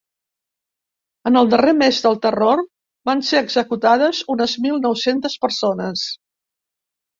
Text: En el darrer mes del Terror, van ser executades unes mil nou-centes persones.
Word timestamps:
En 1.29 1.35
el 1.41 1.51
darrer 1.51 1.73
mes 1.81 1.99
del 2.05 2.17
Terror, 2.23 2.63
van 3.11 3.23
ser 3.29 3.39
executades 3.43 4.25
unes 4.37 4.59
mil 4.67 4.83
nou-centes 4.89 5.39
persones. 5.47 6.11